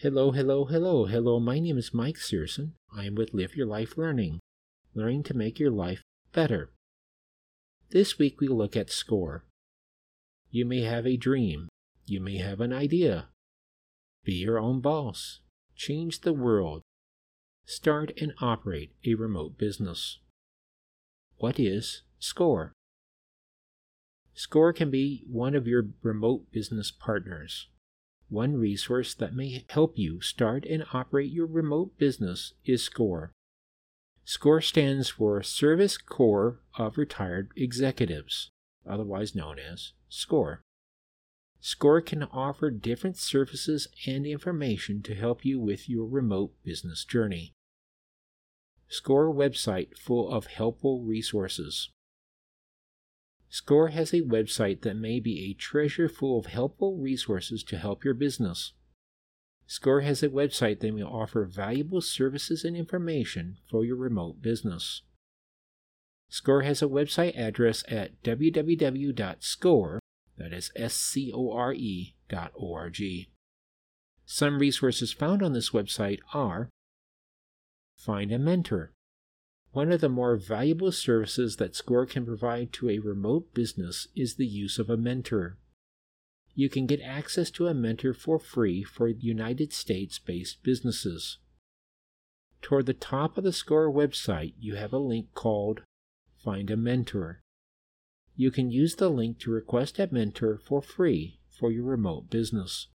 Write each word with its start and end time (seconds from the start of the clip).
Hello, 0.00 0.30
hello, 0.30 0.64
hello, 0.64 1.06
hello. 1.06 1.40
My 1.40 1.58
name 1.58 1.76
is 1.76 1.92
Mike 1.92 2.18
Searson. 2.18 2.74
I 2.96 3.06
am 3.06 3.16
with 3.16 3.34
Live 3.34 3.56
Your 3.56 3.66
Life 3.66 3.98
Learning, 3.98 4.38
learning 4.94 5.24
to 5.24 5.34
make 5.34 5.58
your 5.58 5.72
life 5.72 6.02
better. 6.32 6.70
This 7.90 8.16
week 8.16 8.40
we 8.40 8.46
look 8.46 8.76
at 8.76 8.90
SCORE. 8.90 9.44
You 10.50 10.64
may 10.66 10.82
have 10.82 11.04
a 11.04 11.16
dream. 11.16 11.68
You 12.06 12.20
may 12.20 12.36
have 12.36 12.60
an 12.60 12.72
idea. 12.72 13.30
Be 14.22 14.34
your 14.34 14.60
own 14.60 14.80
boss. 14.80 15.40
Change 15.74 16.20
the 16.20 16.32
world. 16.32 16.82
Start 17.66 18.12
and 18.20 18.34
operate 18.40 18.92
a 19.04 19.14
remote 19.14 19.58
business. 19.58 20.20
What 21.38 21.58
is 21.58 22.02
SCORE? 22.20 22.72
SCORE 24.32 24.72
can 24.74 24.92
be 24.92 25.24
one 25.28 25.56
of 25.56 25.66
your 25.66 25.88
remote 26.04 26.52
business 26.52 26.92
partners. 26.92 27.66
One 28.28 28.56
resource 28.56 29.14
that 29.14 29.34
may 29.34 29.64
help 29.70 29.96
you 29.96 30.20
start 30.20 30.66
and 30.66 30.84
operate 30.92 31.32
your 31.32 31.46
remote 31.46 31.96
business 31.96 32.52
is 32.64 32.82
SCORE. 32.82 33.32
SCORE 34.24 34.60
stands 34.60 35.08
for 35.08 35.42
Service 35.42 35.96
Corps 35.96 36.60
of 36.76 36.98
Retired 36.98 37.50
Executives, 37.56 38.50
otherwise 38.86 39.34
known 39.34 39.58
as 39.58 39.92
SCORE. 40.10 40.62
SCORE 41.60 42.02
can 42.02 42.22
offer 42.24 42.70
different 42.70 43.16
services 43.16 43.88
and 44.06 44.26
information 44.26 45.02
to 45.02 45.14
help 45.14 45.44
you 45.44 45.58
with 45.58 45.88
your 45.88 46.06
remote 46.06 46.52
business 46.62 47.06
journey. 47.06 47.54
SCORE 48.88 49.32
website 49.32 49.96
full 49.96 50.30
of 50.30 50.46
helpful 50.46 51.02
resources. 51.02 51.90
SCORE 53.50 53.88
has 53.88 54.12
a 54.12 54.20
website 54.22 54.82
that 54.82 54.96
may 54.96 55.20
be 55.20 55.50
a 55.50 55.54
treasure 55.54 56.08
full 56.08 56.38
of 56.38 56.46
helpful 56.46 56.96
resources 56.96 57.62
to 57.64 57.78
help 57.78 58.04
your 58.04 58.14
business. 58.14 58.72
SCORE 59.66 60.02
has 60.02 60.22
a 60.22 60.28
website 60.28 60.80
that 60.80 60.94
may 60.94 61.02
offer 61.02 61.44
valuable 61.44 62.00
services 62.00 62.64
and 62.64 62.76
information 62.76 63.56
for 63.70 63.84
your 63.84 63.96
remote 63.96 64.40
business. 64.42 65.02
SCORE 66.28 66.62
has 66.62 66.82
a 66.82 66.86
website 66.86 67.38
address 67.38 67.84
at 67.88 68.22
www.score, 68.22 70.00
that 70.36 70.52
is 70.52 70.70
S-C-O-R-E, 70.76 72.14
dot 72.28 72.52
O-R-G. 72.58 73.30
Some 74.26 74.58
resources 74.58 75.12
found 75.12 75.42
on 75.42 75.54
this 75.54 75.70
website 75.70 76.20
are 76.34 76.68
Find 77.98 78.30
a 78.30 78.38
mentor. 78.38 78.92
One 79.72 79.92
of 79.92 80.00
the 80.00 80.08
more 80.08 80.36
valuable 80.36 80.92
services 80.92 81.56
that 81.56 81.76
SCORE 81.76 82.06
can 82.06 82.24
provide 82.24 82.72
to 82.74 82.88
a 82.88 82.98
remote 82.98 83.52
business 83.52 84.08
is 84.16 84.34
the 84.34 84.46
use 84.46 84.78
of 84.78 84.88
a 84.88 84.96
mentor. 84.96 85.58
You 86.54 86.68
can 86.68 86.86
get 86.86 87.00
access 87.02 87.50
to 87.52 87.66
a 87.66 87.74
mentor 87.74 88.14
for 88.14 88.38
free 88.38 88.82
for 88.82 89.08
United 89.08 89.72
States 89.72 90.18
based 90.18 90.62
businesses. 90.62 91.38
Toward 92.62 92.86
the 92.86 92.94
top 92.94 93.38
of 93.38 93.44
the 93.44 93.52
SCORE 93.52 93.92
website, 93.92 94.54
you 94.58 94.74
have 94.74 94.92
a 94.92 94.98
link 94.98 95.34
called 95.34 95.82
Find 96.42 96.70
a 96.70 96.76
Mentor. 96.76 97.40
You 98.34 98.50
can 98.50 98.70
use 98.70 98.96
the 98.96 99.10
link 99.10 99.38
to 99.40 99.50
request 99.50 99.98
a 99.98 100.08
mentor 100.10 100.58
for 100.58 100.80
free 100.80 101.40
for 101.48 101.70
your 101.70 101.84
remote 101.84 102.30
business. 102.30 102.88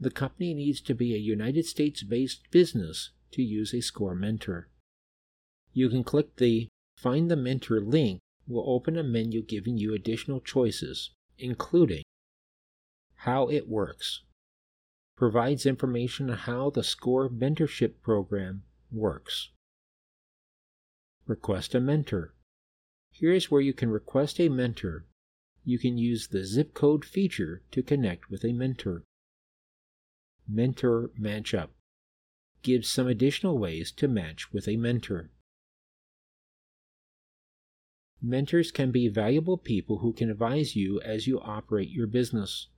The 0.00 0.10
company 0.10 0.54
needs 0.54 0.80
to 0.82 0.94
be 0.94 1.14
a 1.14 1.18
United 1.18 1.66
States 1.66 2.02
based 2.02 2.50
business 2.50 3.10
to 3.32 3.42
use 3.42 3.74
a 3.74 3.80
SCORE 3.80 4.14
mentor. 4.14 4.68
You 5.72 5.88
can 5.88 6.04
click 6.04 6.36
the 6.36 6.68
Find 6.96 7.30
the 7.30 7.36
Mentor 7.36 7.80
link 7.80 8.20
will 8.48 8.64
open 8.68 8.96
a 8.96 9.02
menu 9.02 9.42
giving 9.42 9.76
you 9.76 9.94
additional 9.94 10.40
choices, 10.40 11.10
including 11.38 12.02
how 13.22 13.48
it 13.48 13.68
works, 13.68 14.22
provides 15.16 15.66
information 15.66 16.30
on 16.30 16.38
how 16.38 16.70
the 16.70 16.82
SCORE 16.82 17.28
mentorship 17.28 18.00
program 18.02 18.62
works. 18.90 19.50
Request 21.26 21.74
a 21.74 21.80
mentor. 21.80 22.34
Here's 23.12 23.50
where 23.50 23.60
you 23.60 23.72
can 23.72 23.90
request 23.90 24.40
a 24.40 24.48
mentor. 24.48 25.04
You 25.64 25.78
can 25.78 25.98
use 25.98 26.28
the 26.28 26.44
zip 26.44 26.72
code 26.72 27.04
feature 27.04 27.62
to 27.72 27.82
connect 27.82 28.30
with 28.30 28.44
a 28.44 28.52
mentor. 28.52 29.04
Mentor 30.48 31.10
Matchup 31.20 31.68
gives 32.62 32.88
some 32.88 33.06
additional 33.06 33.58
ways 33.58 33.92
to 33.92 34.08
match 34.08 34.52
with 34.52 34.66
a 34.66 34.76
mentor. 34.76 35.30
Mentors 38.20 38.72
can 38.72 38.90
be 38.90 39.08
valuable 39.08 39.56
people 39.56 39.98
who 39.98 40.12
can 40.12 40.30
advise 40.30 40.74
you 40.74 41.00
as 41.02 41.26
you 41.26 41.40
operate 41.40 41.90
your 41.90 42.06
business. 42.06 42.68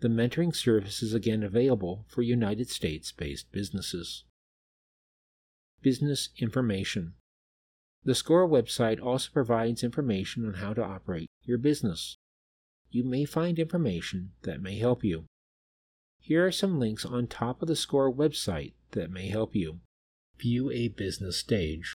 The 0.00 0.08
mentoring 0.08 0.54
service 0.54 1.02
is 1.02 1.14
again 1.14 1.42
available 1.42 2.04
for 2.08 2.22
United 2.22 2.68
States 2.68 3.10
based 3.12 3.50
businesses. 3.52 4.24
Business 5.82 6.28
information. 6.38 7.14
The 8.04 8.14
SCORE 8.14 8.48
website 8.48 9.02
also 9.02 9.30
provides 9.32 9.82
information 9.82 10.46
on 10.46 10.54
how 10.54 10.74
to 10.74 10.84
operate 10.84 11.28
your 11.44 11.58
business. 11.58 12.16
You 12.90 13.04
may 13.04 13.24
find 13.24 13.58
information 13.58 14.32
that 14.42 14.62
may 14.62 14.78
help 14.78 15.04
you. 15.04 15.24
Here 16.18 16.46
are 16.46 16.52
some 16.52 16.78
links 16.78 17.04
on 17.04 17.26
top 17.26 17.62
of 17.62 17.68
the 17.68 17.76
SCORE 17.76 18.12
website 18.12 18.72
that 18.92 19.10
may 19.10 19.28
help 19.28 19.54
you. 19.54 19.80
View 20.38 20.70
a 20.70 20.88
business 20.88 21.38
stage. 21.38 21.94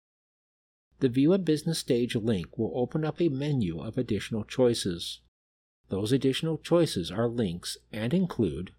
The 1.02 1.10
View 1.10 1.34
a 1.34 1.40
Business 1.40 1.80
Stage 1.80 2.16
link 2.16 2.60
will 2.60 2.72
open 2.76 3.04
up 3.04 3.20
a 3.20 3.28
menu 3.28 3.82
of 3.82 3.98
additional 3.98 4.44
choices. 4.44 5.22
Those 5.90 6.12
additional 6.12 6.60
choices 6.60 7.10
are 7.10 7.28
links 7.28 7.76
and 7.92 8.14
include 8.14 8.72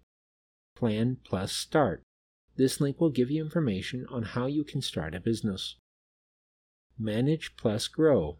Plan 0.73 1.17
plus 1.25 1.51
Start. 1.51 2.01
This 2.55 2.79
link 2.79 3.01
will 3.01 3.09
give 3.09 3.29
you 3.29 3.43
information 3.43 4.05
on 4.09 4.23
how 4.23 4.45
you 4.45 4.63
can 4.63 4.81
start 4.81 5.13
a 5.13 5.19
business. 5.19 5.75
Manage 6.97 7.57
plus 7.57 7.89
Grow. 7.89 8.37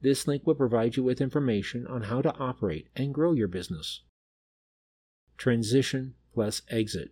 This 0.00 0.28
link 0.28 0.46
will 0.46 0.54
provide 0.54 0.96
you 0.96 1.02
with 1.02 1.20
information 1.20 1.88
on 1.88 2.02
how 2.02 2.22
to 2.22 2.32
operate 2.36 2.86
and 2.94 3.12
grow 3.12 3.32
your 3.32 3.48
business. 3.48 4.02
Transition 5.36 6.14
plus 6.32 6.62
Exit. 6.70 7.10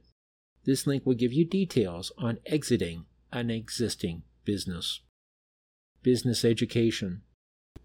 This 0.64 0.86
link 0.86 1.04
will 1.04 1.14
give 1.14 1.32
you 1.32 1.44
details 1.44 2.12
on 2.16 2.38
exiting 2.46 3.06
an 3.32 3.50
existing 3.50 4.22
business. 4.44 5.00
Business 6.02 6.46
Education. 6.46 7.20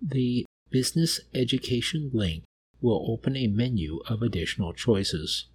The 0.02 0.46
Business 0.70 1.20
Education 1.34 2.12
link 2.14 2.44
will 2.80 3.06
open 3.12 3.36
a 3.36 3.48
menu 3.48 4.00
of 4.08 4.22
additional 4.22 4.72
choices. 4.72 5.48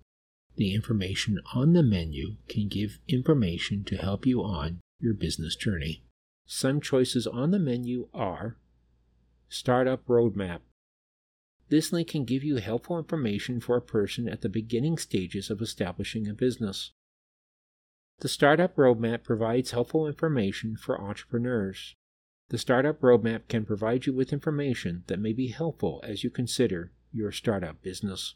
The 0.57 0.75
information 0.75 1.41
on 1.55 1.73
the 1.73 1.83
menu 1.83 2.37
can 2.49 2.69
give 2.69 2.99
information 3.09 3.83
to 3.85 3.97
help 3.97 4.27
you 4.27 4.43
on 4.43 4.81
your 5.01 5.15
business 5.15 5.57
journey. 5.57 6.03
Some 6.47 6.83
choices 6.83 7.27
on 7.27 7.51
the 7.51 7.59
menu 7.59 8.09
are 8.13 8.59
Startup 9.49 10.05
Roadmap. 10.07 10.61
This 11.71 11.93
link 11.93 12.09
can 12.09 12.25
give 12.25 12.45
you 12.45 12.57
helpful 12.57 12.99
information 12.99 13.61
for 13.61 13.77
a 13.77 13.83
person 13.83 14.29
at 14.29 14.43
the 14.43 14.51
beginning 14.51 14.99
stages 14.99 15.49
of 15.49 15.63
establishing 15.63 16.29
a 16.29 16.35
business. 16.35 16.91
The 18.19 18.29
Startup 18.29 18.77
Roadmap 18.77 19.23
provides 19.23 19.71
helpful 19.71 20.07
information 20.07 20.77
for 20.77 21.01
entrepreneurs. 21.01 21.95
The 22.51 22.59
Startup 22.59 23.01
Roadmap 23.01 23.47
can 23.47 23.65
provide 23.65 24.07
you 24.07 24.13
with 24.13 24.33
information 24.33 25.05
that 25.07 25.21
may 25.21 25.33
be 25.33 25.49
helpful 25.49 26.01
as 26.03 26.25
you 26.25 26.31
consider 26.31 26.91
your 27.13 27.31
startup 27.31 27.81
business. 27.81 28.35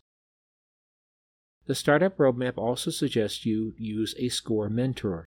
The 1.67 1.75
Startup 1.75 2.17
Roadmap 2.17 2.57
also 2.57 2.93
suggests 2.93 3.45
you 3.45 3.75
use 3.77 4.15
a 4.17 4.29
SCORE 4.29 4.71
mentor. 4.71 5.25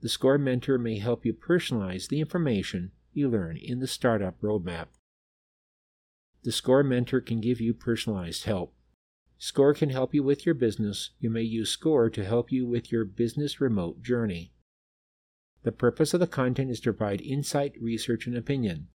The 0.00 0.08
SCORE 0.08 0.38
mentor 0.38 0.78
may 0.78 0.98
help 0.98 1.26
you 1.26 1.34
personalize 1.34 2.08
the 2.08 2.20
information 2.20 2.92
you 3.12 3.28
learn 3.28 3.58
in 3.58 3.80
the 3.80 3.86
Startup 3.86 4.40
Roadmap. 4.40 4.86
The 6.42 6.52
SCORE 6.52 6.84
mentor 6.84 7.20
can 7.20 7.42
give 7.42 7.60
you 7.60 7.74
personalized 7.74 8.44
help. 8.44 8.72
SCORE 9.36 9.74
can 9.74 9.90
help 9.90 10.14
you 10.14 10.22
with 10.22 10.46
your 10.46 10.54
business. 10.54 11.10
You 11.20 11.28
may 11.28 11.42
use 11.42 11.68
SCORE 11.68 12.08
to 12.08 12.24
help 12.24 12.50
you 12.50 12.66
with 12.66 12.90
your 12.90 13.04
business 13.04 13.60
remote 13.60 14.02
journey. 14.02 14.51
The 15.64 15.72
purpose 15.72 16.12
of 16.12 16.20
the 16.20 16.26
content 16.26 16.70
is 16.70 16.80
to 16.80 16.92
provide 16.92 17.20
insight, 17.20 17.74
research, 17.80 18.26
and 18.26 18.36
opinion, 18.36 18.88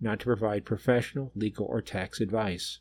not 0.00 0.20
to 0.20 0.26
provide 0.26 0.64
professional, 0.64 1.32
legal, 1.34 1.66
or 1.66 1.82
tax 1.82 2.20
advice. 2.20 2.80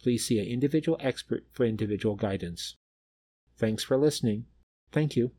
Please 0.00 0.24
see 0.24 0.38
an 0.38 0.46
individual 0.46 0.96
expert 1.00 1.44
for 1.52 1.64
individual 1.64 2.14
guidance. 2.14 2.76
Thanks 3.56 3.84
for 3.84 3.96
listening. 3.96 4.46
Thank 4.92 5.16
you. 5.16 5.32